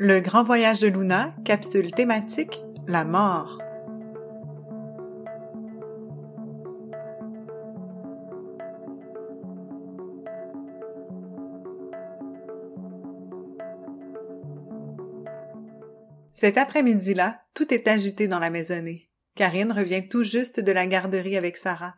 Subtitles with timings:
[0.00, 3.58] Le grand voyage de Luna, capsule thématique La mort.
[16.30, 19.10] Cet après-midi-là, tout est agité dans la maisonnée.
[19.34, 21.96] Karine revient tout juste de la garderie avec Sarah.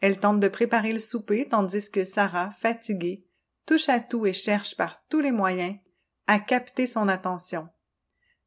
[0.00, 3.26] Elle tente de préparer le souper tandis que Sarah, fatiguée,
[3.66, 5.74] touche à tout et cherche par tous les moyens
[6.32, 7.68] à capter son attention.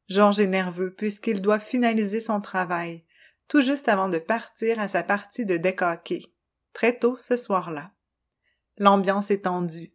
[0.08, 3.04] Georges est nerveux puisqu'il doit finaliser son travail,
[3.46, 5.84] tout juste avant de partir à sa partie de deck
[6.72, 7.92] très tôt ce soir-là.
[8.76, 9.94] L'ambiance est tendue.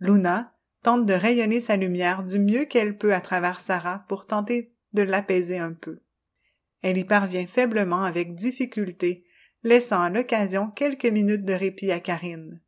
[0.00, 4.74] Luna tente de rayonner sa lumière du mieux qu'elle peut à travers Sarah pour tenter
[4.92, 6.00] de l'apaiser un peu.
[6.82, 9.24] Elle y parvient faiblement avec difficulté,
[9.62, 12.60] laissant à l'occasion quelques minutes de répit à Karine.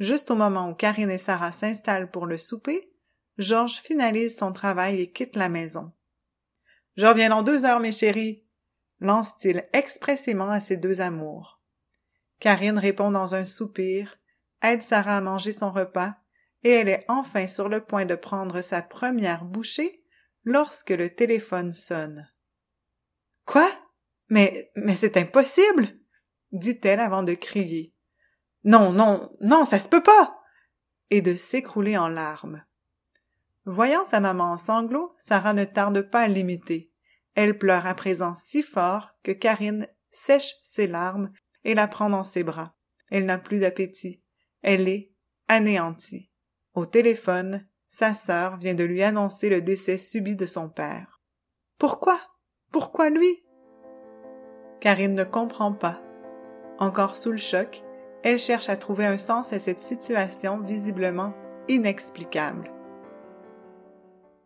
[0.00, 2.91] Juste au moment où Karine et Sarah s'installent pour le souper,
[3.38, 5.92] Georges finalise son travail et quitte la maison.
[6.96, 8.44] Je reviens dans deux heures, mes chéris,
[9.00, 11.60] lance-t-il expressément à ses deux amours.
[12.40, 14.18] Karine répond dans un soupir,
[14.62, 16.14] aide Sarah à manger son repas,
[16.64, 20.04] et elle est enfin sur le point de prendre sa première bouchée
[20.44, 22.30] lorsque le téléphone sonne.
[23.44, 23.68] Quoi?
[24.28, 25.98] Mais, mais c'est impossible!
[26.52, 27.94] dit-elle avant de crier.
[28.64, 30.38] Non, non, non, ça se peut pas!
[31.10, 32.64] et de s'écrouler en larmes.
[33.64, 36.90] Voyant sa maman en sanglots, Sarah ne tarde pas à l'imiter.
[37.34, 41.30] Elle pleure à présent si fort que Karine sèche ses larmes
[41.64, 42.74] et la prend dans ses bras.
[43.10, 44.22] Elle n'a plus d'appétit.
[44.62, 45.12] Elle est
[45.48, 46.30] anéantie.
[46.74, 51.20] Au téléphone, sa sœur vient de lui annoncer le décès subit de son père.
[51.78, 52.18] Pourquoi?
[52.72, 53.44] Pourquoi lui?
[54.80, 56.02] Karine ne comprend pas.
[56.78, 57.82] Encore sous le choc,
[58.24, 61.34] elle cherche à trouver un sens à cette situation visiblement
[61.68, 62.72] inexplicable.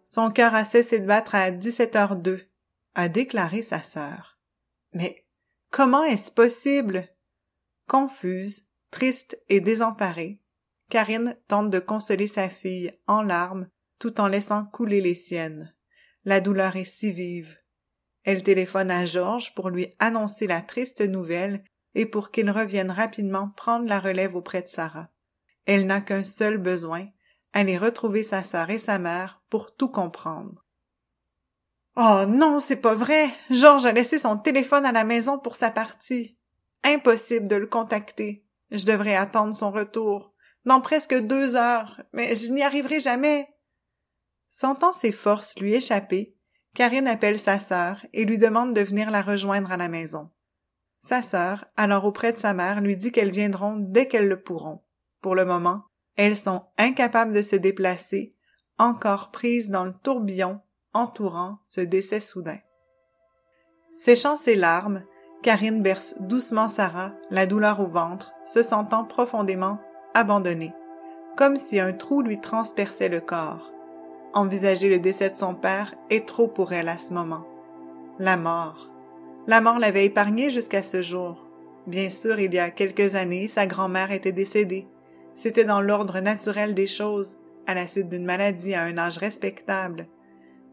[0.09, 2.47] Son cœur a cessé de battre à 17h02,
[2.95, 4.39] a déclaré sa sœur.
[4.93, 5.27] Mais
[5.71, 7.09] comment est-ce possible?
[7.89, 10.41] Confuse, triste et désemparée,
[10.91, 13.69] Karine tente de consoler sa fille en larmes
[13.99, 15.75] tout en laissant couler les siennes.
[16.25, 17.57] La douleur est si vive.
[18.23, 21.65] Elle téléphone à Georges pour lui annoncer la triste nouvelle
[21.97, 25.11] et pour qu'il revienne rapidement prendre la relève auprès de Sarah.
[25.65, 27.09] Elle n'a qu'un seul besoin,
[27.57, 30.67] aller retrouver sa sœur et sa mère pour tout comprendre.
[31.97, 33.31] Oh non, c'est pas vrai.
[33.49, 36.37] Georges a laissé son téléphone à la maison pour sa partie.
[36.85, 38.45] Impossible de le contacter.
[38.71, 40.35] Je devrais attendre son retour.
[40.67, 43.49] Dans presque deux heures, mais je n'y arriverai jamais.
[44.49, 46.37] Sentant ses forces lui échapper,
[46.75, 50.29] Karine appelle sa sœur et lui demande de venir la rejoindre à la maison.
[51.01, 54.83] Sa sœur, alors auprès de sa mère, lui dit qu'elles viendront dès qu'elles le pourront.
[55.23, 55.85] Pour le moment,
[56.17, 58.35] elles sont incapables de se déplacer,
[58.79, 60.61] encore prises dans le tourbillon
[60.93, 62.59] entourant ce décès soudain.
[63.93, 65.03] Séchant ses larmes,
[65.43, 69.79] Karine berce doucement Sarah, la douleur au ventre, se sentant profondément
[70.15, 70.73] abandonnée,
[71.37, 73.73] comme si un trou lui transperçait le corps.
[74.35, 77.47] Envisager le décès de son père est trop pour elle à ce moment.
[78.19, 78.91] La mort.
[79.47, 81.47] La mort l'avait épargnée jusqu'à ce jour.
[81.87, 84.89] Bien sûr, il y a quelques années, sa grand-mère était décédée.
[85.37, 87.37] C'était dans l'ordre naturel des choses,
[87.67, 90.09] à la suite d'une maladie à un âge respectable.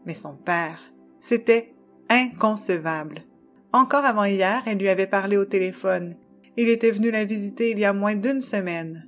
[0.06, 0.80] Mais son père,
[1.20, 1.74] c'était
[2.08, 3.22] inconcevable.
[3.72, 6.16] Encore avant hier, elle lui avait parlé au téléphone.
[6.56, 9.06] Il était venu la visiter il y a moins d'une semaine.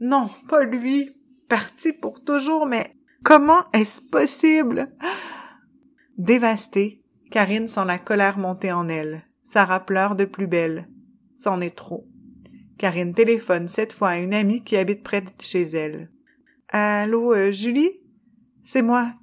[0.00, 1.14] Non, pas lui.
[1.48, 2.94] Parti pour toujours, mais
[3.24, 4.88] comment est-ce possible?
[6.18, 9.22] Dévastée, Karine sent la colère monter en elle.
[9.42, 10.88] Sarah pleure de plus belle.
[11.34, 12.06] C'en est trop.
[12.78, 16.10] Karine téléphone cette fois à une amie qui habite près de chez elle.
[16.68, 18.00] Allô, euh, Julie?
[18.62, 19.14] C'est moi.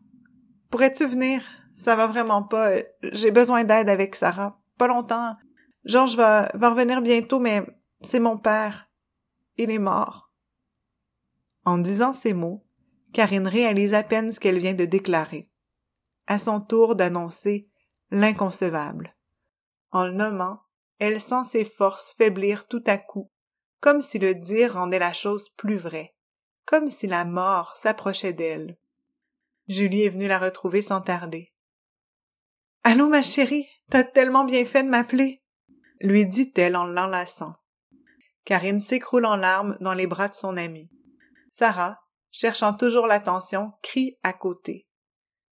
[0.70, 1.42] Pourrais-tu venir?
[1.74, 2.72] Ça va vraiment pas.
[3.02, 4.60] J'ai besoin d'aide avec Sarah.
[4.78, 5.38] Pas longtemps.
[5.86, 7.66] Georges va, va revenir bientôt, mais
[8.02, 8.90] c'est mon père.
[9.58, 10.34] Il est mort.
[11.64, 12.66] En disant ces mots,
[13.14, 15.50] Karine réalise à peine ce qu'elle vient de déclarer.
[16.28, 17.70] À son tour d'annoncer
[18.12, 19.16] l'inconcevable.
[19.92, 20.60] En le nommant,
[21.00, 23.32] elle sent ses forces faiblir tout à coup
[23.80, 26.16] comme si le dire rendait la chose plus vraie,
[26.66, 28.78] comme si la mort s'approchait d'elle.
[29.68, 31.54] Julie est venue la retrouver sans tarder.
[32.84, 35.44] Allô, ma chérie, t'as tellement bien fait de m'appeler,
[36.00, 37.56] lui dit-elle en l'enlaçant.
[38.44, 40.92] Karine s'écroule en larmes dans les bras de son amie.
[41.50, 42.00] Sarah,
[42.32, 44.88] cherchant toujours l'attention, crie à côté.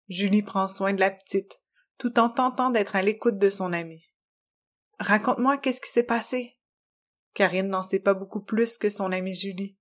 [0.10, 1.62] Julie prend soin de la petite,
[1.98, 4.12] tout en tentant d'être à l'écoute de son amie.
[5.00, 6.58] Raconte-moi qu'est-ce qui s'est passé.
[7.34, 9.78] Karine n'en sait pas beaucoup plus que son amie Julie.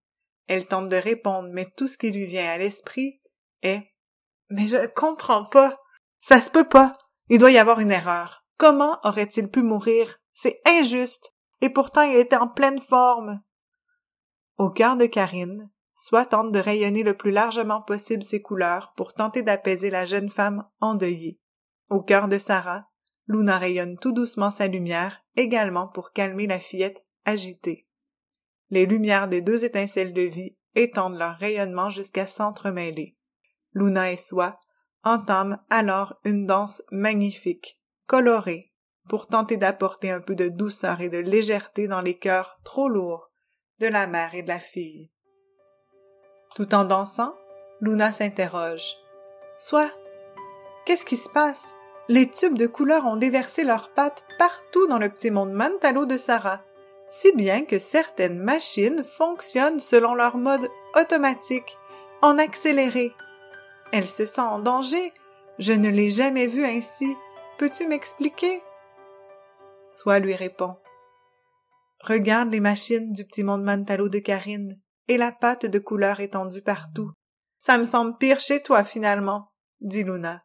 [0.46, 3.20] Elle tente de répondre, mais tout ce qui lui vient à l'esprit
[3.62, 3.90] est
[4.48, 5.78] Mais je comprends pas.
[6.20, 6.98] Ça se peut pas.
[7.28, 8.44] Il doit y avoir une erreur.
[8.56, 10.18] Comment aurait-il pu mourir?
[10.34, 11.32] C'est injuste.
[11.60, 13.40] Et pourtant il était en pleine forme.
[14.56, 15.70] Au cœur de Karine,
[16.02, 20.30] Soit tente de rayonner le plus largement possible ses couleurs pour tenter d'apaiser la jeune
[20.30, 21.38] femme endeuillée.
[21.90, 22.86] Au cœur de Sarah,
[23.26, 27.86] Luna rayonne tout doucement sa lumière, également pour calmer la fillette agitée.
[28.70, 33.16] Les lumières des deux étincelles de vie étendent leur rayonnement jusqu'à s'entremêler.
[33.72, 34.58] Luna et Soi
[35.02, 38.72] entament alors une danse magnifique, colorée,
[39.08, 43.30] pour tenter d'apporter un peu de douceur et de légèreté dans les cœurs trop lourds
[43.80, 45.10] de la mère et de la fille.
[46.54, 47.34] Tout en dansant,
[47.80, 48.96] Luna s'interroge.
[49.56, 49.90] Soit,
[50.84, 51.74] qu'est-ce qui se passe?
[52.08, 56.16] Les tubes de couleur ont déversé leurs pattes partout dans le petit monde Mantalo de
[56.16, 56.62] Sarah,
[57.10, 61.76] si bien que certaines machines fonctionnent selon leur mode automatique,
[62.22, 63.12] en accéléré.
[63.92, 65.12] Elle se sent en danger.
[65.58, 67.16] Je ne l'ai jamais vue ainsi.
[67.58, 68.62] Peux-tu m'expliquer?
[69.88, 70.76] Soit lui répond.
[72.00, 76.62] Regarde les machines du petit monde Mantalo de Karine et la pâte de couleur étendue
[76.62, 77.10] partout.
[77.58, 80.44] Ça me semble pire chez toi, finalement, dit Luna.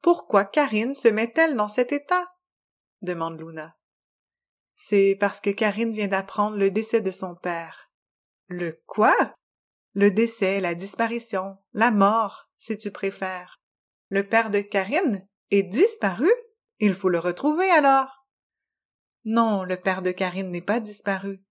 [0.00, 2.24] Pourquoi Karine se met-elle dans cet état?
[3.02, 3.75] demande Luna.
[4.76, 7.90] C'est parce que Karine vient d'apprendre le décès de son père.
[8.48, 9.16] Le quoi?
[9.94, 13.60] Le décès, la disparition, la mort, si tu préfères.
[14.08, 16.30] Le père de Karine est disparu?
[16.78, 18.26] Il faut le retrouver alors.
[19.24, 21.42] Non, le père de Karine n'est pas disparu.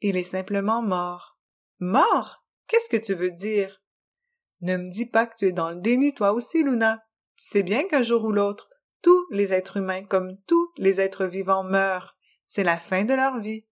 [0.00, 1.38] Il est simplement mort.
[1.80, 2.44] Mort?
[2.66, 3.82] Qu'est-ce que tu veux dire?
[4.60, 7.02] Ne me dis pas que tu es dans le déni toi aussi, Luna.
[7.36, 8.68] Tu sais bien qu'un jour ou l'autre,
[9.02, 12.13] tous les êtres humains comme tous les êtres vivants meurent.
[12.46, 13.66] C'est la fin de leur vie.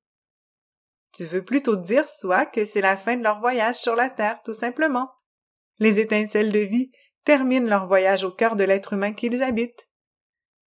[1.12, 4.40] Tu veux plutôt dire, soit, que c'est la fin de leur voyage sur la Terre,
[4.44, 5.10] tout simplement.
[5.78, 6.90] Les étincelles de vie
[7.24, 9.88] terminent leur voyage au cœur de l'être humain qu'ils habitent.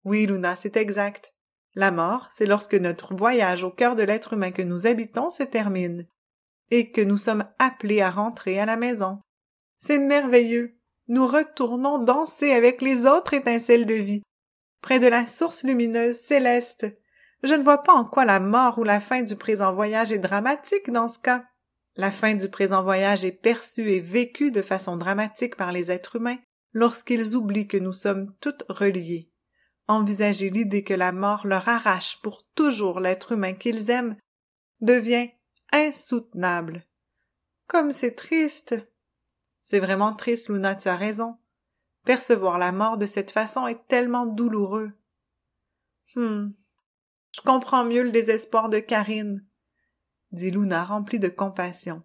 [0.03, 1.33] Oui, Luna, c'est exact.
[1.73, 5.43] La mort, c'est lorsque notre voyage au cœur de l'être humain que nous habitons se
[5.43, 6.07] termine
[6.71, 9.19] et que nous sommes appelés à rentrer à la maison.
[9.77, 10.79] C'est merveilleux.
[11.07, 14.23] Nous retournons danser avec les autres étincelles de vie,
[14.81, 16.87] près de la source lumineuse céleste.
[17.45, 20.17] Je ne vois pas en quoi la mort ou la fin du présent voyage est
[20.17, 21.45] dramatique dans ce cas.
[21.95, 26.15] La fin du présent voyage est perçue et vécue de façon dramatique par les êtres
[26.15, 26.39] humains
[26.73, 29.29] lorsqu'ils oublient que nous sommes toutes reliées.
[29.87, 34.17] Envisager l'idée que la mort leur arrache pour toujours l'être humain qu'ils aiment
[34.81, 35.29] devient
[35.71, 36.83] insoutenable.
[37.67, 38.75] Comme c'est triste.
[39.61, 41.37] C'est vraiment triste, Luna, tu as raison.
[42.05, 44.93] Percevoir la mort de cette façon est tellement douloureux.
[46.15, 46.55] Hum.
[47.35, 49.45] Je comprends mieux le désespoir de Karine,
[50.31, 52.01] dit Luna remplie de compassion.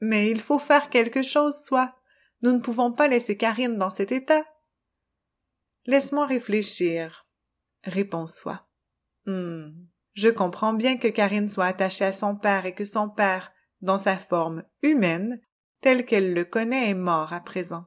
[0.00, 1.94] Mais il faut faire quelque chose, soit.
[2.42, 4.44] Nous ne pouvons pas laisser Karine dans cet état.
[5.86, 7.28] Laisse-moi réfléchir,
[7.84, 8.66] répond Soi.
[9.28, 9.76] Hum.
[10.14, 13.98] Je comprends bien que Karine soit attachée à son père et que son père, dans
[13.98, 15.40] sa forme humaine,
[15.82, 17.86] telle qu'elle le connaît, est mort à présent.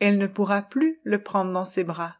[0.00, 2.16] Elle ne pourra plus le prendre dans ses bras.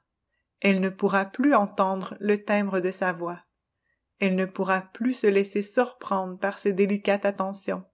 [0.61, 3.45] Elle ne pourra plus entendre le timbre de sa voix.
[4.19, 7.85] Elle ne pourra plus se laisser surprendre par ses délicates attentions.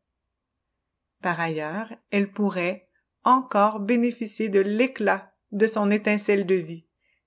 [1.23, 2.89] Par ailleurs, elle pourrait
[3.25, 6.87] encore bénéficier de l'éclat de son étincelle de vie,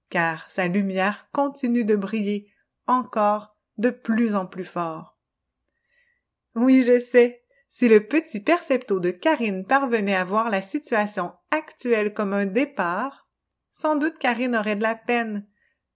[0.10, 2.52] car sa lumière continue de briller
[2.88, 5.18] encore de plus en plus fort.
[6.56, 7.44] Oui, je sais.
[7.70, 13.28] Si le petit percepto de Karine parvenait à voir la situation actuelle comme un départ,
[13.72, 15.48] sans doute Karine aurait de la peine,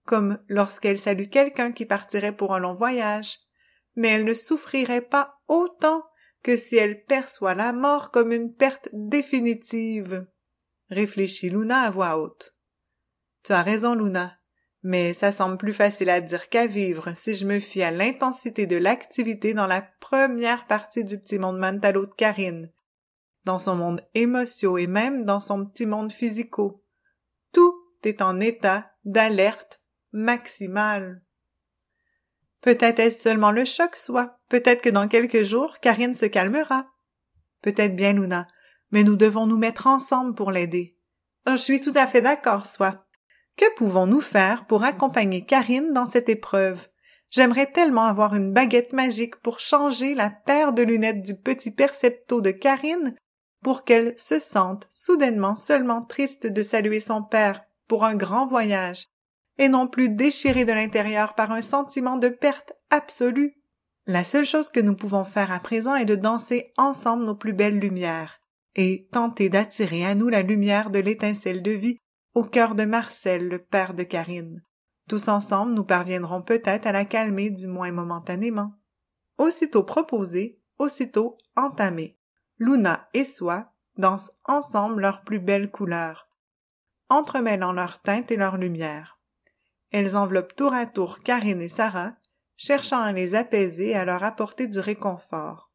[0.08, 3.38] comme lorsqu'elle salue quelqu'un qui partirait pour un long voyage,
[3.96, 6.04] mais elle ne souffrirait pas autant
[6.42, 10.26] que si elle perçoit la mort comme une perte définitive.
[10.90, 12.56] Réfléchit Luna à voix haute.
[13.44, 14.38] Tu as raison, Luna
[14.88, 18.68] mais ça semble plus facile à dire qu'à vivre si je me fie à l'intensité
[18.68, 22.72] de l'activité dans la première partie du petit monde mentalo de Karine,
[23.44, 26.84] dans son monde émotionnel et même dans son petit monde physico.
[27.52, 29.82] Tout est en état d'alerte
[30.18, 31.22] maximale.
[32.62, 34.40] Peut-être est-ce seulement le choc, soit.
[34.50, 36.88] Peut-être que dans quelques jours, Karine se calmera.
[37.62, 38.48] Peut-être bien, Luna,
[38.92, 40.98] mais nous devons nous mettre ensemble pour l'aider.
[41.48, 43.06] Oh, je suis tout à fait d'accord, soit.
[43.56, 46.88] Que pouvons-nous faire pour accompagner Karine dans cette épreuve?
[47.30, 52.42] J'aimerais tellement avoir une baguette magique pour changer la paire de lunettes du petit percepto
[52.42, 53.16] de Karine
[53.64, 59.08] pour qu'elle se sente soudainement seulement triste de saluer son père pour un grand voyage,
[59.58, 63.56] et non plus déchirée de l'intérieur par un sentiment de perte absolue.
[64.06, 67.54] La seule chose que nous pouvons faire à présent est de danser ensemble nos plus
[67.54, 68.40] belles lumières,
[68.76, 71.98] et tenter d'attirer à nous la lumière de l'étincelle de vie
[72.34, 74.62] au cœur de Marcel, le père de Karine.
[75.10, 78.74] Tous ensemble, nous parviendrons peut-être à la calmer, du moins momentanément.
[79.38, 82.18] Aussitôt proposé, aussitôt entamé.
[82.60, 86.30] Luna et Soi dansent ensemble leurs plus belles couleurs,
[87.10, 89.17] entremêlant leurs teintes et leurs lumières.
[89.92, 92.14] Elles enveloppent tour à tour Karine et Sarah,
[92.58, 95.72] cherchant à les apaiser et à leur apporter du réconfort.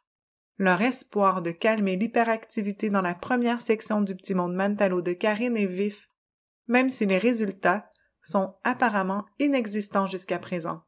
[0.59, 5.57] Leur espoir de calmer l'hyperactivité dans la première section du petit monde Mantalo de Karine
[5.57, 6.09] est vif,
[6.69, 7.90] même si les résultats
[8.23, 10.83] sont apparemment inexistants jusqu'à présent.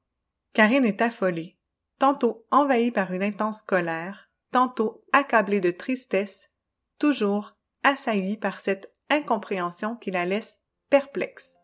[0.53, 1.59] Karine est affolée,
[1.99, 6.51] tantôt envahie par une intense colère, tantôt accablée de tristesse,
[6.99, 11.59] toujours assaillie par cette incompréhension qui la laisse perplexe.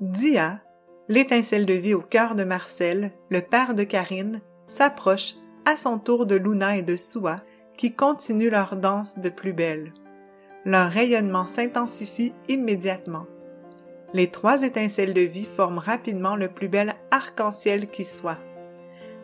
[0.00, 0.62] Dia,
[1.08, 5.34] l'étincelle de vie au cœur de Marcel, le père de Karine, s'approche
[5.66, 7.36] à son tour de Luna et de Soua,
[7.76, 9.92] qui continuent leur danse de plus belle.
[10.64, 13.26] Leur rayonnement s'intensifie immédiatement.
[14.14, 18.38] Les trois étincelles de vie forment rapidement le plus bel arc-en-ciel qui soit.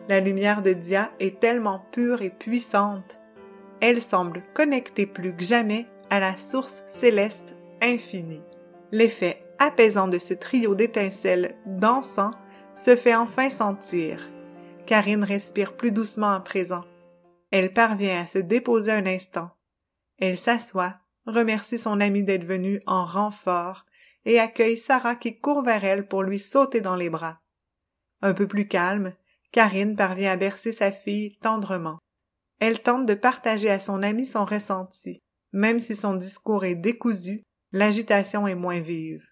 [0.09, 3.19] La lumière de Dia est tellement pure et puissante.
[3.81, 8.43] Elle semble connectée plus que jamais à la source céleste infinie.
[8.91, 12.31] L'effet apaisant de ce trio d'étincelles dansant
[12.75, 14.29] se fait enfin sentir.
[14.85, 16.83] Karine respire plus doucement à présent.
[17.51, 19.51] Elle parvient à se déposer un instant.
[20.19, 20.95] Elle s'assoit,
[21.25, 23.85] remercie son ami d'être venu en renfort
[24.25, 27.39] et accueille Sarah qui court vers elle pour lui sauter dans les bras.
[28.21, 29.13] Un peu plus calme,
[29.51, 31.99] Karine parvient à bercer sa fille tendrement.
[32.59, 35.19] Elle tente de partager à son ami son ressenti.
[35.53, 39.26] Même si son discours est décousu, l'agitation est moins vive.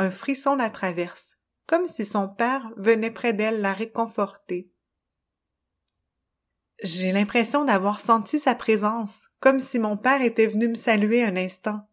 [0.00, 4.72] Un frisson la traverse, comme si son père venait près d'elle la réconforter.
[6.82, 11.36] J'ai l'impression d'avoir senti sa présence, comme si mon père était venu me saluer un
[11.36, 11.86] instant,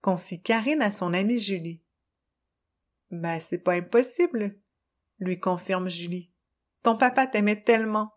[0.00, 1.82] confie Karine à son amie Julie.
[3.10, 4.56] Ben, c'est pas impossible,
[5.18, 6.30] lui confirme Julie.
[6.84, 8.12] Ton papa t'aimait tellement.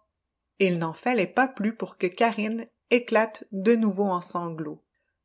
[0.60, 4.84] Il n'en fallait pas plus pour que Karine éclate de nouveau en sanglots.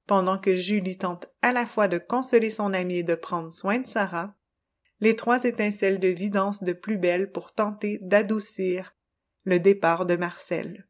[0.09, 3.79] Pendant que Julie tente à la fois de consoler son amie et de prendre soin
[3.79, 4.35] de Sarah,
[5.01, 8.97] les trois étincelles de vie dansent de plus belle pour tenter d'adoucir
[9.45, 10.89] le départ de Marcel.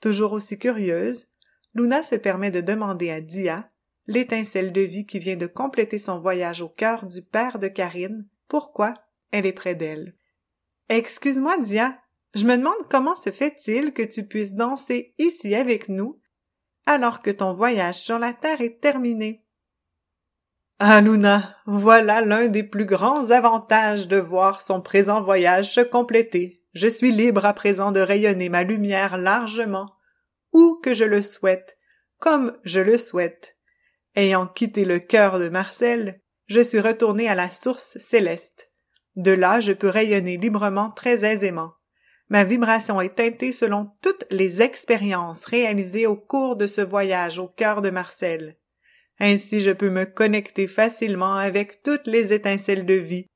[0.00, 1.26] Toujours aussi curieuse,
[1.74, 3.68] Luna se permet de demander à Dia,
[4.06, 8.28] l'étincelle de vie qui vient de compléter son voyage au cœur du père de Karine,
[8.46, 8.94] pourquoi
[9.32, 10.14] elle est près d'elle.
[10.88, 11.98] Excuse-moi, Dia,
[12.36, 16.20] je me demande comment se fait-il que tu puisses danser ici avec nous
[16.86, 19.44] alors que ton voyage sur la Terre est terminé.
[20.78, 26.62] Ah, Luna, voilà l'un des plus grands avantages de voir son présent voyage se compléter.
[26.74, 29.94] Je suis libre à présent de rayonner ma lumière largement,
[30.52, 31.78] où que je le souhaite,
[32.18, 33.56] comme je le souhaite.
[34.14, 38.70] Ayant quitté le cœur de Marcel, je suis retourné à la source céleste.
[39.16, 41.72] De là, je peux rayonner librement très aisément.
[42.28, 47.46] Ma vibration est teintée selon toutes les expériences réalisées au cours de ce voyage au
[47.46, 48.56] cœur de Marcel.
[49.18, 53.26] Ainsi je peux me connecter facilement avec toutes les étincelles de vie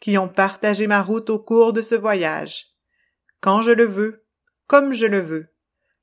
[0.00, 2.70] qui ont partagé ma route au cours de ce voyage
[3.40, 4.26] quand je le veux,
[4.66, 5.48] comme je le veux.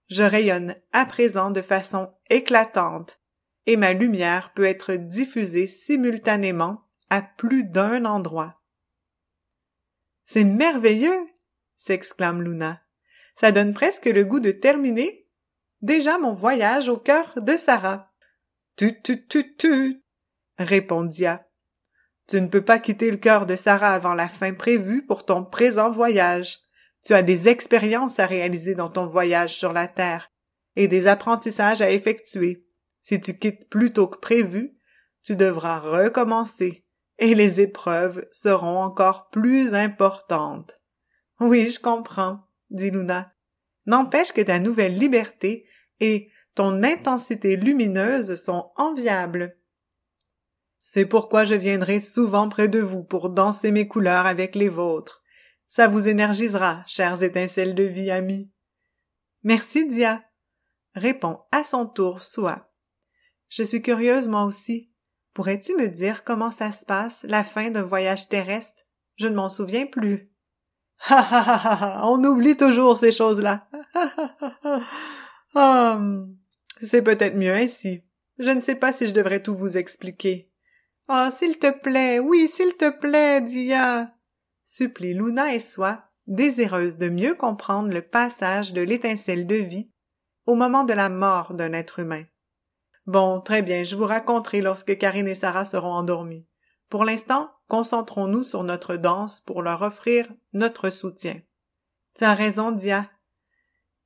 [0.09, 3.19] Je rayonne à présent de façon éclatante,
[3.65, 8.61] et ma lumière peut être diffusée simultanément à plus d'un endroit.
[10.25, 11.27] C'est merveilleux,
[11.77, 12.81] s'exclame Luna.
[13.35, 15.27] Ça donne presque le goût de terminer.
[15.81, 18.11] Déjà mon voyage au cœur de Sarah.
[18.75, 20.03] Tu tu tu tu
[20.57, 21.47] répond Dia.
[22.27, 25.45] Tu ne peux pas quitter le cœur de Sarah avant la fin prévue pour ton
[25.45, 26.57] présent voyage.
[27.05, 30.29] Tu as des expériences à réaliser dans ton voyage sur la Terre
[30.75, 32.65] et des apprentissages à effectuer.
[33.01, 34.77] Si tu quittes plus tôt que prévu,
[35.23, 36.85] tu devras recommencer
[37.19, 40.73] et les épreuves seront encore plus importantes.
[41.39, 42.37] Oui, je comprends,
[42.69, 43.33] dit Luna.
[43.85, 45.67] N'empêche que ta nouvelle liberté
[45.99, 49.57] et ton intensité lumineuse sont enviables.
[50.81, 55.21] C'est pourquoi je viendrai souvent près de vous pour danser mes couleurs avec les vôtres.
[55.67, 58.51] Ça vous énergisera, chères étincelles de vie amis.
[59.43, 60.23] Merci, Dia.
[60.95, 62.71] Répond à son tour Soa.
[63.49, 64.91] Je suis curieuse moi aussi.
[65.33, 68.83] Pourrais-tu me dire comment ça se passe, la fin d'un voyage terrestre?
[69.17, 70.31] Je ne m'en souviens plus.
[71.09, 73.67] On oublie toujours ces choses-là.
[75.55, 76.35] Hum,
[76.83, 78.03] c'est peut-être mieux ainsi.
[78.37, 80.51] Je ne sais pas si je devrais tout vous expliquer.
[81.07, 84.11] Ah, s'il te plaît, oui, s'il te plaît, Dia
[84.67, 89.89] supplie Luna et Soi, désireuses de mieux comprendre le passage de l'étincelle de vie
[90.45, 92.25] au moment de la mort d'un être humain.
[93.05, 96.45] Bon, très bien, je vous raconterai lorsque Karine et Sarah seront endormies.
[96.89, 101.41] Pour l'instant, concentrons-nous sur notre danse pour leur offrir notre soutien.
[102.15, 103.09] Tu as raison, Dia.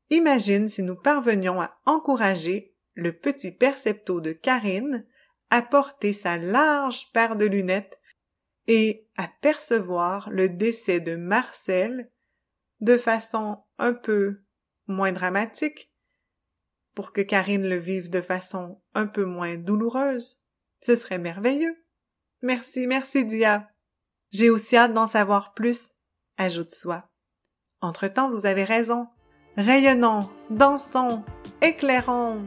[0.09, 5.05] Imagine si nous parvenions à encourager le petit percepto de Karine
[5.49, 7.99] à porter sa large paire de lunettes
[8.67, 12.11] et à percevoir le décès de Marcel
[12.79, 14.41] de façon un peu
[14.87, 15.91] moins dramatique
[16.93, 20.41] pour que Karine le vive de façon un peu moins douloureuse.
[20.81, 21.75] Ce serait merveilleux.
[22.43, 23.69] Merci, merci, Dia.
[24.31, 25.91] J'ai aussi hâte d'en savoir plus,
[26.37, 27.03] ajoute Soi.
[27.81, 29.07] Entre-temps, vous avez raison.
[29.57, 31.23] Rayonnons, dansons,
[31.61, 32.39] éclairons.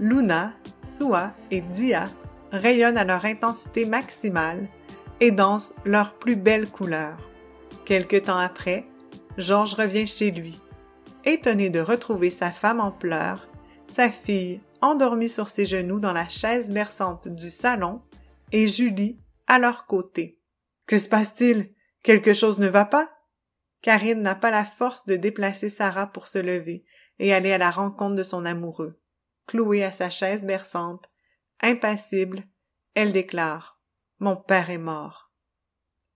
[0.00, 2.06] Luna, Sua et Dia
[2.50, 4.68] rayonnent à leur intensité maximale
[5.20, 7.18] et dansent leurs plus belles couleurs.
[7.84, 8.86] Quelque temps après,
[9.36, 10.60] Georges revient chez lui.
[11.24, 13.48] Étonné de retrouver sa femme en pleurs,
[13.86, 18.02] sa fille endormie sur ses genoux dans la chaise berçante du salon,
[18.52, 20.40] et Julie à leur côté.
[20.86, 21.72] Que se passe-t-il?
[22.02, 23.10] Quelque chose ne va pas?
[23.80, 26.84] Karine n'a pas la force de déplacer Sarah pour se lever
[27.18, 29.00] et aller à la rencontre de son amoureux.
[29.46, 31.10] Clouée à sa chaise berçante,
[31.60, 32.44] impassible,
[32.94, 33.80] elle déclare
[34.18, 35.32] Mon père est mort.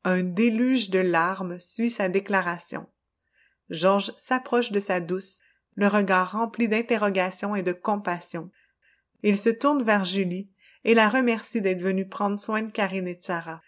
[0.04, 2.86] Un déluge de larmes suit sa déclaration.
[3.70, 5.40] Georges s'approche de sa douce,
[5.76, 8.50] le regard rempli d'interrogation et de compassion.
[9.22, 10.50] Il se tourne vers Julie
[10.84, 13.60] et la remercie d'être venue prendre soin de Karine et de Sarah.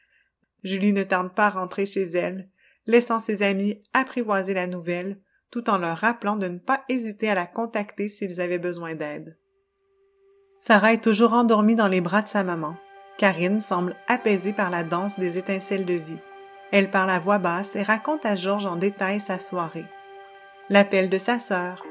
[0.64, 2.48] Julie ne tarde pas à rentrer chez elle,
[2.86, 7.34] laissant ses amis apprivoiser la nouvelle, tout en leur rappelant de ne pas hésiter à
[7.34, 9.38] la contacter s'ils avaient besoin d'aide.
[10.58, 12.76] Sarah est toujours endormie dans les bras de sa maman.
[13.16, 16.18] Karine semble apaisée par la danse des étincelles de vie.
[16.70, 19.86] Elle parle à voix basse et raconte à Georges en détail sa soirée.
[20.68, 21.82] L'appel de sa sœur,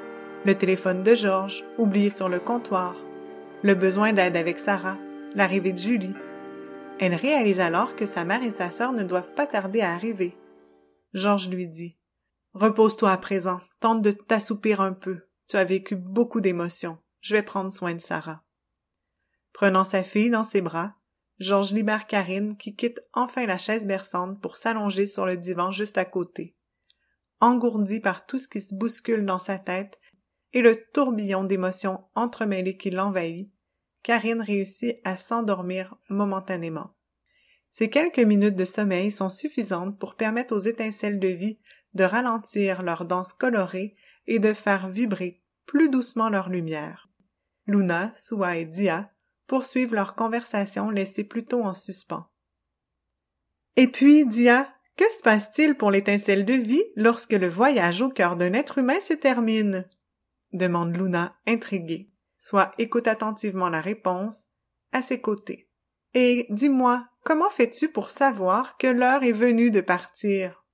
[0.48, 2.96] le téléphone de Georges, oublié sur le comptoir,
[3.64, 4.98] le besoin d'aide avec Sarah,
[5.36, 6.16] l'arrivée de Julie.
[7.02, 10.38] Elle réalise alors que sa mère et sa sœur ne doivent pas tarder à arriver.
[11.14, 11.98] Georges lui dit
[12.54, 15.20] Repose-toi à présent, tente de t'assoupir un peu.
[15.50, 16.98] Tu as vécu beaucoup d'émotions.
[17.20, 18.42] Je vais prendre soin de Sarah.
[19.52, 20.96] Prenant sa fille dans ses bras,
[21.40, 25.98] Georges libère Karine qui quitte enfin la chaise berçante pour s'allonger sur le divan juste
[25.98, 26.56] à côté.
[27.42, 30.00] Engourdie par tout ce qui se bouscule dans sa tête
[30.54, 33.52] et le tourbillon d'émotions entremêlées qui l'envahit,
[34.04, 36.96] Karine réussit à s'endormir momentanément.
[37.70, 41.60] Ces quelques minutes de sommeil sont suffisantes pour permettre aux étincelles de vie
[41.94, 43.96] de ralentir leur danse colorée
[44.28, 47.10] et de faire vibrer plus doucement leur lumière.
[47.66, 49.12] Luna, Sua et Dia
[49.48, 52.28] poursuivent leur conversation laissée plutôt en suspens.
[53.76, 58.36] Et puis, Dia, que se passe-t-il pour l'étincelle de vie lorsque le voyage au cœur
[58.36, 59.86] d'un être humain se termine?
[60.54, 62.12] Demande Luna, intriguée.
[62.38, 64.46] Soit écoute attentivement la réponse,
[64.92, 65.70] à ses côtés.
[66.14, 70.66] Et dis-moi, comment fais-tu pour savoir que l'heure est venue de partir?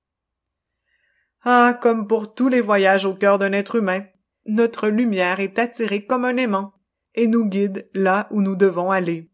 [1.42, 4.04] Ah, comme pour tous les voyages au cœur d'un être humain,
[4.46, 6.72] notre lumière est attirée comme un aimant
[7.14, 9.30] et nous guide là où nous devons aller.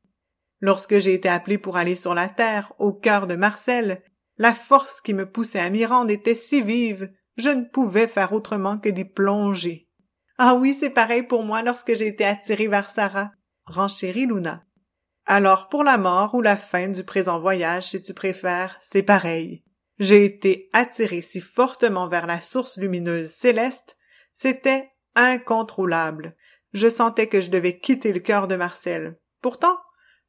[0.61, 4.03] Lorsque j'ai été appelé pour aller sur la terre, au cœur de Marcel,
[4.37, 8.79] la force qui me poussait à m'y était si vive, je ne pouvais faire autrement
[8.79, 9.89] que d'y plonger.
[10.42, 13.31] Ah oui, c'est pareil pour moi lorsque j'ai été attiré vers Sarah,
[13.66, 14.64] renchérit Luna.
[15.26, 19.62] Alors pour la mort ou la fin du présent voyage, si tu préfères, c'est pareil.
[19.98, 23.98] J'ai été attiré si fortement vers la source lumineuse céleste,
[24.33, 26.35] c'était incontrôlable
[26.72, 29.18] je sentais que je devais quitter le cœur de Marcel.
[29.42, 29.79] Pourtant,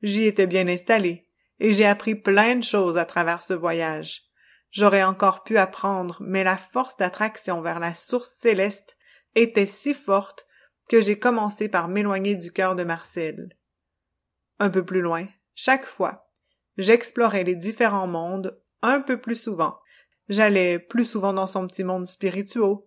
[0.01, 1.27] j'y étais bien installé,
[1.59, 4.23] et j'ai appris plein de choses à travers ce voyage.
[4.71, 8.97] J'aurais encore pu apprendre, mais la force d'attraction vers la source céleste
[9.35, 10.47] était si forte
[10.89, 13.57] que j'ai commencé par m'éloigner du cœur de Marcel.
[14.59, 16.29] Un peu plus loin, chaque fois,
[16.77, 19.79] j'explorais les différents mondes un peu plus souvent.
[20.29, 22.77] J'allais plus souvent dans son petit monde spirituel,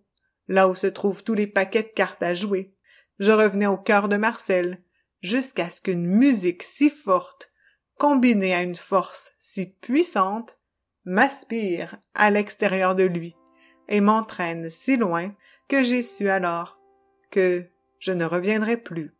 [0.47, 2.75] là où se trouvent tous les paquets de cartes à jouer,
[3.19, 4.81] je revenais au cœur de Marcel,
[5.21, 7.51] jusqu'à ce qu'une musique si forte,
[7.97, 10.59] combinée à une force si puissante,
[11.05, 13.35] m'aspire à l'extérieur de lui
[13.87, 15.33] et m'entraîne si loin
[15.67, 16.79] que j'ai su alors
[17.31, 17.65] que
[17.99, 19.15] je ne reviendrai plus.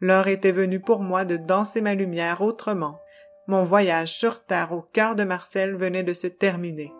[0.00, 3.00] L'heure était venue pour moi de danser ma lumière autrement.
[3.46, 6.92] Mon voyage sur terre au cœur de Marcel venait de se terminer.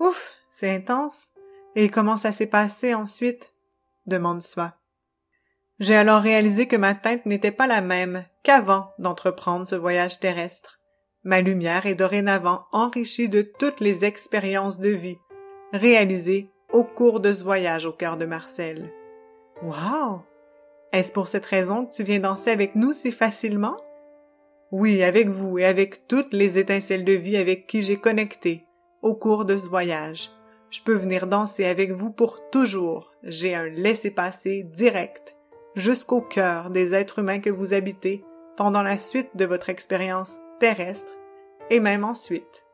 [0.00, 1.28] Ouf, c'est intense.
[1.74, 3.52] Et comment ça s'est passé ensuite?
[4.06, 4.74] demande Soi.
[5.78, 10.80] J'ai alors réalisé que ma teinte n'était pas la même qu'avant d'entreprendre ce voyage terrestre.
[11.22, 15.18] Ma lumière est dorénavant enrichie de toutes les expériences de vie
[15.72, 18.92] réalisées au cours de ce voyage au cœur de Marcel.
[19.62, 20.20] Wow!
[20.92, 23.76] Est-ce pour cette raison que tu viens danser avec nous si facilement?
[24.70, 28.64] Oui, avec vous et avec toutes les étincelles de vie avec qui j'ai connecté
[29.02, 30.30] au cours de ce voyage.
[30.70, 33.12] Je peux venir danser avec vous pour toujours.
[33.24, 35.34] J'ai un laissez-passer direct
[35.74, 38.24] jusqu'au cœur des êtres humains que vous habitez
[38.56, 41.12] pendant la suite de votre expérience terrestre
[41.70, 42.66] et même ensuite.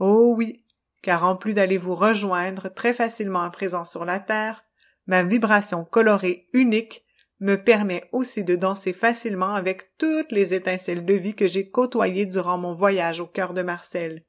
[0.00, 0.64] Oh oui,
[1.02, 4.64] car en plus d'aller vous rejoindre très facilement à présent sur la Terre,
[5.06, 7.04] ma vibration colorée unique
[7.40, 12.26] me permet aussi de danser facilement avec toutes les étincelles de vie que j'ai côtoyées
[12.26, 14.24] durant mon voyage au cœur de Marcel,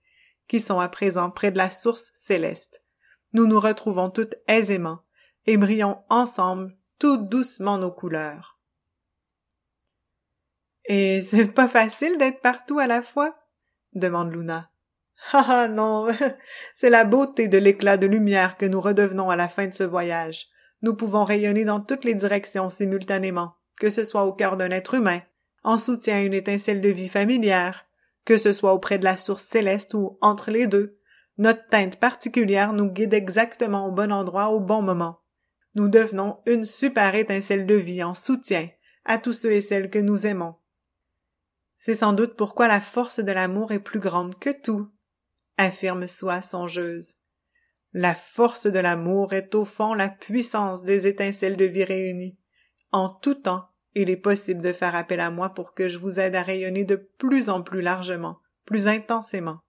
[0.47, 2.83] qui sont à présent près de la source céleste.
[3.33, 4.99] Nous nous retrouvons toutes aisément
[5.45, 8.59] et brillons ensemble tout doucement nos couleurs.
[10.85, 13.35] Et c'est pas facile d'être partout à la fois?
[13.93, 14.71] demande Luna.
[15.33, 16.07] Ah, ah non,
[16.75, 19.83] c'est la beauté de l'éclat de lumière que nous redevenons à la fin de ce
[19.83, 20.47] voyage.
[20.81, 24.95] Nous pouvons rayonner dans toutes les directions simultanément, que ce soit au cœur d'un être
[24.95, 25.21] humain,
[25.63, 27.85] en soutien à une étincelle de vie familière,
[28.25, 30.97] que ce soit auprès de la source céleste ou entre les deux.
[31.37, 35.19] Notre teinte particulière nous guide exactement au bon endroit au bon moment.
[35.75, 38.69] Nous devenons une super étincelle de vie en soutien
[39.05, 40.55] à tous ceux et celles que nous aimons.
[41.77, 44.89] C'est sans doute pourquoi la force de l'amour est plus grande que tout,
[45.59, 47.15] affirme Soi songeuse.
[47.91, 52.37] La force de l'amour est au fond la puissance des étincelles de vie réunies.
[52.91, 56.19] En tout temps, il est possible de faire appel à moi pour que je vous
[56.19, 59.59] aide à rayonner de plus en plus largement, plus intensément.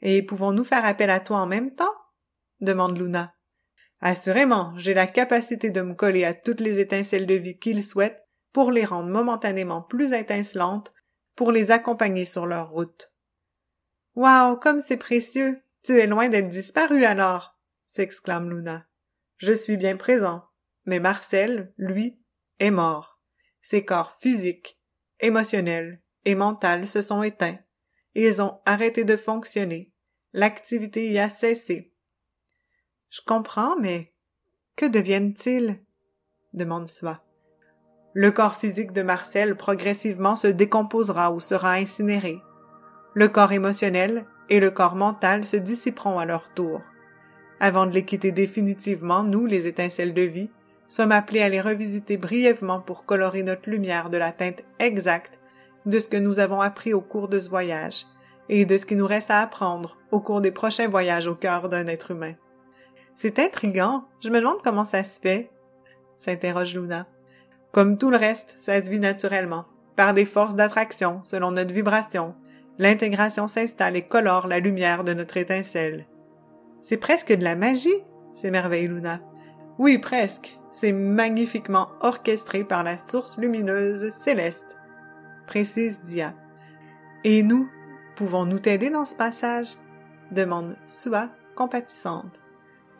[0.00, 1.94] Et pouvons-nous faire appel à toi en même temps?
[2.60, 3.34] demande Luna.
[4.00, 8.24] Assurément, j'ai la capacité de me coller à toutes les étincelles de vie qu'ils souhaitent
[8.52, 10.92] pour les rendre momentanément plus étincelantes,
[11.36, 13.11] pour les accompagner sur leur route.
[14.14, 15.62] Wow, comme c'est précieux!
[15.82, 18.86] Tu es loin d'être disparu alors, s'exclame Luna.
[19.38, 20.44] Je suis bien présent,
[20.84, 22.20] mais Marcel, lui,
[22.60, 23.20] est mort.
[23.62, 24.80] Ses corps physiques,
[25.20, 27.58] émotionnels et mentaux se sont éteints.
[28.14, 29.92] Ils ont arrêté de fonctionner.
[30.32, 31.92] L'activité y a cessé.
[33.10, 34.14] Je comprends, mais
[34.76, 35.80] que deviennent-ils?
[36.52, 37.24] demande Soi.
[38.14, 42.38] Le corps physique de Marcel progressivement se décomposera ou sera incinéré.
[43.14, 46.80] Le corps émotionnel et le corps mental se dissiperont à leur tour.
[47.60, 50.50] Avant de les quitter définitivement, nous, les étincelles de vie,
[50.88, 55.38] sommes appelés à les revisiter brièvement pour colorer notre lumière de la teinte exacte
[55.86, 58.06] de ce que nous avons appris au cours de ce voyage
[58.48, 61.68] et de ce qui nous reste à apprendre au cours des prochains voyages au cœur
[61.68, 62.34] d'un être humain.
[63.16, 64.04] C'est intrigant.
[64.20, 65.50] Je me demande comment ça se fait,
[66.16, 67.06] s'interroge Luna.
[67.72, 72.34] Comme tout le reste, ça se vit naturellement, par des forces d'attraction selon notre vibration,
[72.78, 76.06] L'intégration s'installe et colore la lumière de notre étincelle.
[76.80, 77.90] C'est presque de la magie,
[78.32, 79.20] s'émerveille Luna.
[79.78, 80.58] Oui, presque.
[80.70, 84.78] C'est magnifiquement orchestré par la source lumineuse céleste,
[85.46, 86.34] précise Dia.
[87.24, 87.68] Et nous,
[88.16, 89.76] pouvons-nous t'aider dans ce passage?
[90.30, 92.40] demande Sua, compatissante.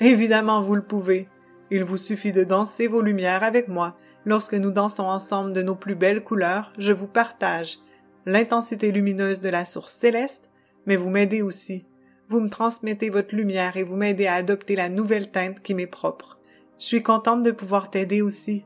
[0.01, 1.29] Évidemment, vous le pouvez.
[1.71, 3.97] Il vous suffit de danser vos lumières avec moi.
[4.27, 7.79] Lorsque nous dansons ensemble de nos plus belles couleurs, je vous partage
[8.27, 10.51] l'intensité lumineuse de la source céleste,
[10.87, 11.87] mais vous m'aidez aussi.
[12.29, 15.87] Vous me transmettez votre lumière et vous m'aidez à adopter la nouvelle teinte qui m'est
[15.87, 16.39] propre.
[16.79, 18.65] Je suis contente de pouvoir t'aider aussi,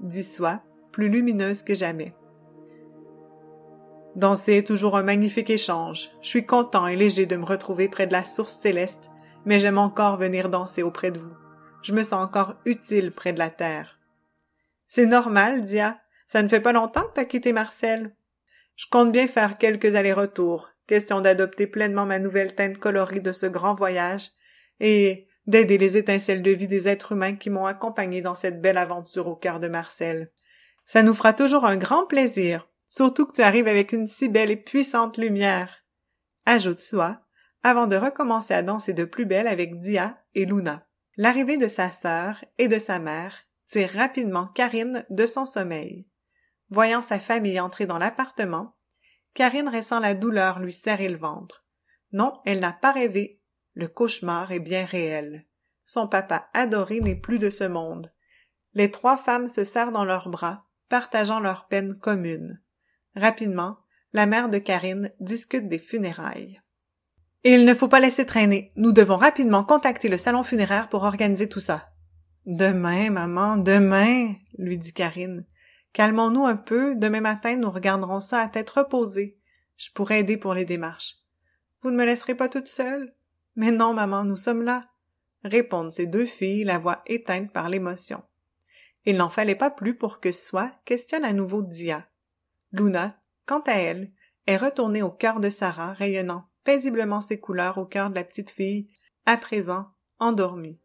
[0.00, 2.14] dit Soi, plus lumineuse que jamais.
[4.16, 6.10] Danser est toujours un magnifique échange.
[6.22, 9.10] Je suis content et léger de me retrouver près de la source céleste,
[9.44, 11.34] mais j'aime encore venir danser auprès de vous.
[11.82, 13.98] Je me sens encore utile près de la terre.
[14.88, 15.98] C'est normal, Dia.
[16.26, 18.14] Ça ne fait pas longtemps que t'as quitté Marcel.
[18.78, 23.46] Je compte bien faire quelques allers-retours, question d'adopter pleinement ma nouvelle teinte colorée de ce
[23.46, 24.30] grand voyage,
[24.78, 28.78] et d'aider les étincelles de vie des êtres humains qui m'ont accompagné dans cette belle
[28.78, 30.30] aventure au cœur de Marcel.
[30.86, 34.52] Ça nous fera toujours un grand plaisir, surtout que tu arrives avec une si belle
[34.52, 35.84] et puissante lumière.
[36.46, 37.20] Ajoute soi,
[37.64, 40.86] avant de recommencer à danser de plus belle avec Dia et Luna.
[41.16, 43.34] L'arrivée de sa sœur et de sa mère
[43.66, 46.07] tire rapidement Karine de son sommeil.
[46.70, 48.76] Voyant sa famille entrer dans l'appartement,
[49.34, 51.64] Karine ressent la douleur lui serrer le ventre.
[52.12, 53.40] Non, elle n'a pas rêvé.
[53.74, 55.46] Le cauchemar est bien réel.
[55.84, 58.12] Son papa adoré n'est plus de ce monde.
[58.74, 62.60] Les trois femmes se serrent dans leurs bras, partageant leur peine commune.
[63.14, 63.78] Rapidement,
[64.12, 66.60] la mère de Karine discute des funérailles.
[67.44, 68.70] Il ne faut pas laisser traîner.
[68.76, 71.90] Nous devons rapidement contacter le salon funéraire pour organiser tout ça.
[72.46, 75.46] Demain, maman, demain, lui dit Karine.
[75.92, 79.38] Calmons-nous un peu, demain matin nous regarderons ça à tête reposée.
[79.76, 81.16] Je pourrais aider pour les démarches.
[81.80, 83.14] Vous ne me laisserez pas toute seule?
[83.56, 84.88] Mais non, maman, nous sommes là.
[85.44, 88.22] Répondent ces deux filles, la voix éteinte par l'émotion.
[89.04, 92.06] Il n'en fallait pas plus pour que Soi questionne à nouveau Dia.
[92.72, 94.12] Luna, quant à elle,
[94.46, 98.50] est retournée au cœur de Sarah, rayonnant paisiblement ses couleurs au cœur de la petite
[98.50, 98.88] fille,
[99.24, 99.86] à présent
[100.18, 100.78] endormie.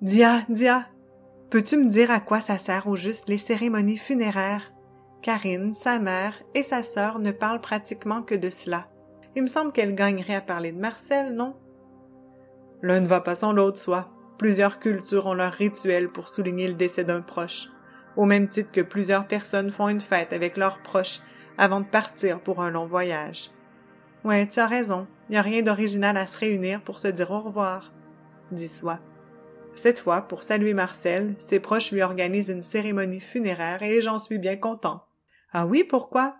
[0.00, 0.88] Dia, Dia,
[1.50, 4.72] peux-tu me dire à quoi ça sert au juste les cérémonies funéraires?
[5.22, 8.88] Karine, sa mère et sa sœur ne parlent pratiquement que de cela.
[9.34, 11.56] Il me semble qu'elle gagnerait à parler de Marcel, non?
[12.82, 14.08] L'un ne va pas sans l'autre, soit.
[14.38, 17.70] Plusieurs cultures ont leur rituel pour souligner le décès d'un proche,
[18.16, 21.20] au même titre que plusieurs personnes font une fête avec leurs proches
[21.58, 23.50] avant de partir pour un long voyage.
[24.24, 27.30] Ouais, tu as raison, il n'y a rien d'original à se réunir pour se dire
[27.30, 27.92] au revoir,
[28.50, 29.00] dit Soi.
[29.76, 34.38] Cette fois, pour saluer Marcel, ses proches lui organisent une cérémonie funéraire et j'en suis
[34.38, 35.06] bien content.
[35.52, 36.36] Ah oui, pourquoi?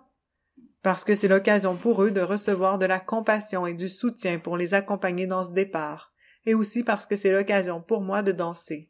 [0.86, 4.56] parce que c'est l'occasion pour eux de recevoir de la compassion et du soutien pour
[4.56, 6.12] les accompagner dans ce départ,
[6.44, 8.88] et aussi parce que c'est l'occasion pour moi de danser.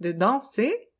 [0.00, 0.90] De danser?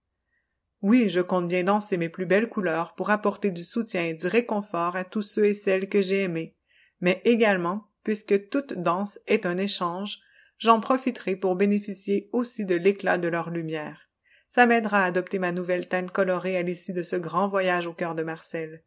[0.80, 4.28] Oui, je compte bien danser mes plus belles couleurs pour apporter du soutien et du
[4.28, 6.54] réconfort à tous ceux et celles que j'ai aimés,
[7.00, 10.20] mais également, puisque toute danse est un échange,
[10.58, 14.08] j'en profiterai pour bénéficier aussi de l'éclat de leur lumière.
[14.48, 17.92] Ça m'aidera à adopter ma nouvelle teinte colorée à l'issue de ce grand voyage au
[17.92, 18.82] cœur de Marcel.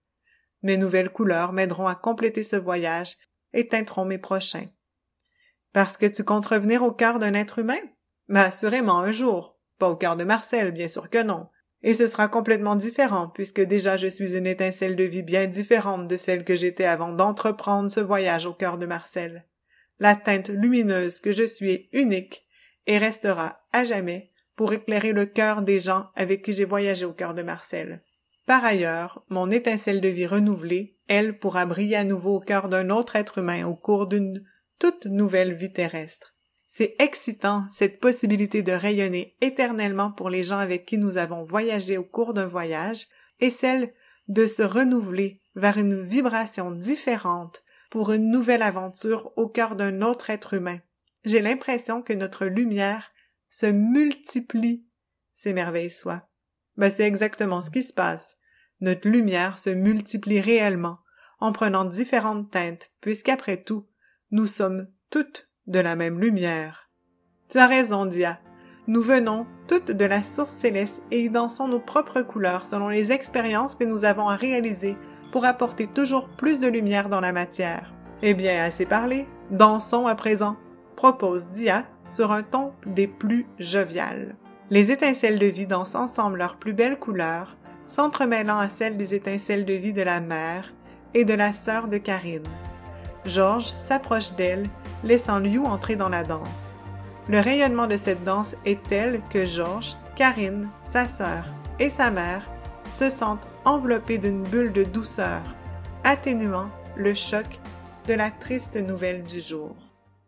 [0.64, 3.16] Mes nouvelles couleurs m'aideront à compléter ce voyage
[3.54, 4.68] et teinteront mes prochains.
[5.74, 7.80] Parce que tu comptes revenir au cœur d'un être humain?
[8.28, 9.60] Mais assurément un jour.
[9.78, 11.48] Pas au cœur de Marcel, bien sûr que non.
[11.84, 16.08] Et ce sera complètement différent, puisque déjà je suis une étincelle de vie bien différente
[16.08, 19.46] de celle que j'étais avant d'entreprendre ce voyage au cœur de Marcel.
[20.02, 22.48] La teinte lumineuse que je suis unique
[22.88, 27.14] et restera à jamais pour éclairer le cœur des gens avec qui j'ai voyagé au
[27.14, 28.02] cœur de Marcel.
[28.48, 32.90] Par ailleurs, mon étincelle de vie renouvelée, elle pourra briller à nouveau au cœur d'un
[32.90, 34.44] autre être humain au cours d'une
[34.80, 36.34] toute nouvelle vie terrestre.
[36.66, 42.00] C'est excitant, cette possibilité de rayonner éternellement pour les gens avec qui nous avons voyagé
[42.00, 43.06] au cours d'un voyage,
[43.40, 43.94] et celle
[44.28, 47.62] de se renouveler vers une vibration différente
[47.92, 50.80] pour une nouvelle aventure au cœur d'un autre être humain.
[51.24, 53.12] J'ai l'impression que notre lumière
[53.50, 54.88] se multiplie,
[55.36, 56.28] s'émerveille soi.
[56.78, 58.40] Ben, c'est exactement ce qui se passe
[58.82, 61.00] notre lumière se multiplie réellement
[61.40, 63.88] en prenant différentes teintes, puisqu'après tout,
[64.32, 66.90] nous sommes toutes de la même lumière.
[67.50, 68.40] Tu as raison, Dia.
[68.88, 73.12] Nous venons toutes de la source céleste et y dansons nos propres couleurs selon les
[73.12, 74.98] expériences que nous avons à réaliser
[75.32, 77.94] pour apporter toujours plus de lumière dans la matière.
[78.22, 80.58] Eh bien, assez parlé, dansons à présent,
[80.96, 84.36] propose Dia sur un ton des plus joviales.
[84.70, 89.66] Les étincelles de vie dansent ensemble leurs plus belles couleurs, s'entremêlant à celles des étincelles
[89.66, 90.74] de vie de la mère
[91.14, 92.48] et de la sœur de Karine.
[93.26, 94.70] Georges s'approche d'elle,
[95.04, 96.74] laissant Liu entrer dans la danse.
[97.28, 101.46] Le rayonnement de cette danse est tel que Georges, Karine, sa sœur
[101.80, 102.50] et sa mère
[102.94, 105.42] se sentent enveloppés d'une bulle de douceur,
[106.04, 107.46] atténuant le choc
[108.08, 109.76] de la triste nouvelle du jour.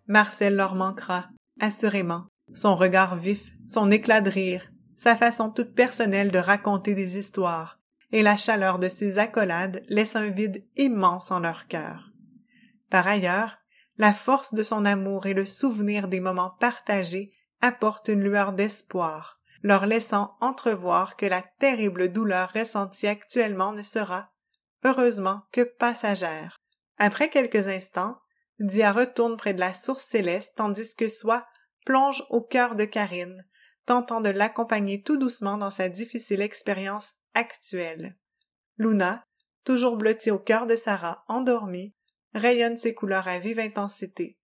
[0.08, 6.32] Marcel leur manquera, assurément, son regard vif, son éclat de rire, sa façon toute personnelle
[6.32, 7.80] de raconter des histoires,
[8.12, 12.12] et la chaleur de ses accolades laisse un vide immense en leur cœur.
[12.90, 13.58] Par ailleurs,
[13.98, 19.40] la force de son amour et le souvenir des moments partagés apportent une lueur d'espoir,
[19.64, 24.30] leur laissant entrevoir que la terrible douleur ressentie actuellement ne sera,
[24.84, 26.58] heureusement, que passagère.
[26.98, 28.18] Après quelques instants,
[28.60, 31.46] Dia retourne près de la source céleste tandis que Soi
[31.86, 33.46] plonge au cœur de Karine,
[33.86, 38.18] tentant de l'accompagner tout doucement dans sa difficile expérience actuelle.
[38.78, 39.26] Luna,
[39.64, 41.96] toujours blottie au cœur de Sarah, endormie,
[42.34, 44.38] rayonne ses couleurs à vive intensité.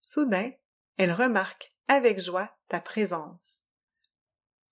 [0.00, 0.50] Soudain,
[0.96, 3.62] elle remarque avec joie ta présence.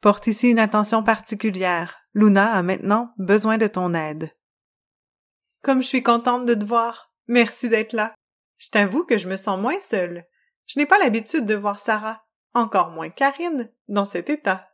[0.03, 2.01] Porte ici une attention particulière.
[2.13, 4.31] Luna a maintenant besoin de ton aide.
[5.63, 7.15] Comme je suis contente de te voir.
[7.29, 8.13] Merci d'être là.
[8.59, 10.27] Je t'avoue que je me sens moins seule.
[10.67, 14.69] Je n'ai pas l'habitude de voir Sarah encore moins Karine, dans cet état.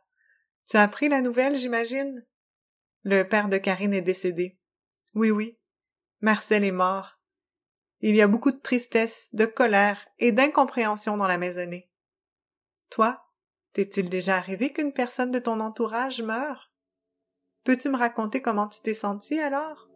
[0.67, 2.25] Tu as appris la nouvelle, j'imagine?
[3.03, 4.59] Le père de Karine est décédé.
[5.13, 5.59] Oui, oui.
[6.21, 7.19] Marcel est mort.
[8.01, 11.91] Il y a beaucoup de tristesse, de colère et d'incompréhension dans la maisonnée.
[12.89, 13.23] Toi,
[13.73, 16.71] t'est-il déjà arrivé qu'une personne de ton entourage meure?
[17.63, 19.89] Peux-tu me raconter comment tu t'es senti alors?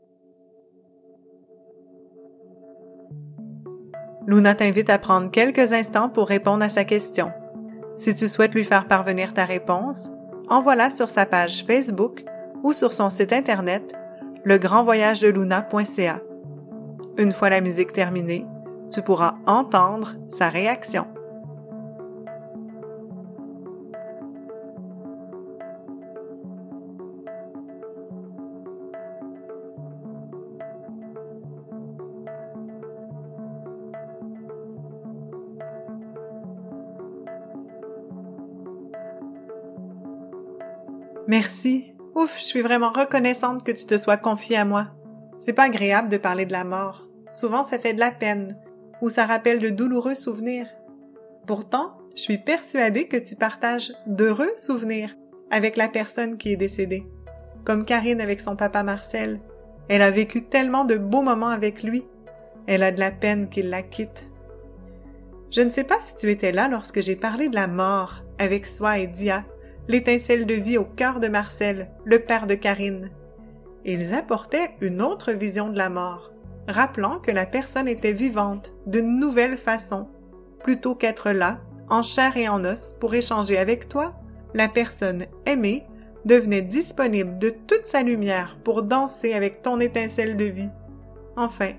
[4.26, 7.32] Luna t'invite à prendre quelques instants pour répondre à sa question.
[7.96, 10.12] Si tu souhaites lui faire parvenir ta réponse,
[10.50, 12.24] envoie-la sur sa page Facebook
[12.64, 13.94] ou sur son site internet
[14.46, 16.22] legrandvoyagedeluna.ca.
[17.18, 18.46] Une fois la musique terminée,
[18.92, 21.08] tu pourras entendre sa réaction.
[41.34, 41.96] Merci.
[42.14, 44.90] Ouf, je suis vraiment reconnaissante que tu te sois confiée à moi.
[45.40, 47.08] C'est pas agréable de parler de la mort.
[47.32, 48.56] Souvent, ça fait de la peine,
[49.02, 50.68] ou ça rappelle de douloureux souvenirs.
[51.48, 55.16] Pourtant, je suis persuadée que tu partages d'heureux souvenirs
[55.50, 57.04] avec la personne qui est décédée.
[57.66, 59.40] Comme Karine avec son papa Marcel.
[59.90, 62.06] Elle a vécu tellement de beaux moments avec lui.
[62.68, 64.30] Elle a de la peine qu'il la quitte.
[65.50, 68.68] Je ne sais pas si tu étais là lorsque j'ai parlé de la mort avec
[68.68, 69.44] Soi et Dia,
[69.88, 73.12] l'étincelle de vie au cœur de Marcel, le père de Karine.
[73.86, 76.32] Ils apportaient une autre vision de la mort,
[76.68, 80.08] rappelant que la personne était vivante d'une nouvelle façon,
[80.64, 84.14] plutôt qu'être là, en chair et en os, pour échanger avec toi,
[84.54, 85.84] la personne aimée
[86.26, 90.70] devenait disponible de toute sa lumière pour danser avec ton étincelle de vie.
[91.36, 91.74] Enfin,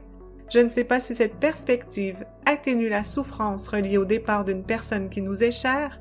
[0.53, 5.09] je ne sais pas si cette perspective atténue la souffrance reliée au départ d'une personne
[5.09, 6.01] qui nous est chère,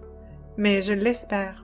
[0.57, 1.62] mais je l'espère.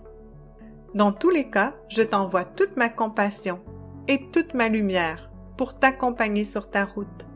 [0.96, 3.60] Dans tous les cas, je t'envoie toute ma compassion
[4.08, 7.28] et toute ma lumière pour t'accompagner sur ta route.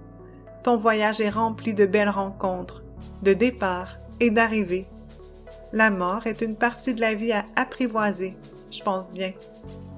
[0.64, 2.84] Ton voyage est rempli de belles rencontres,
[3.22, 4.88] de départs et d'arrivées.
[5.72, 8.36] La mort est une partie de la vie à apprivoiser,
[8.72, 9.34] je pense bien.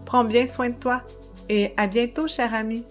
[0.06, 1.04] Prends bien soin de toi
[1.48, 2.86] et à bientôt, cher ami.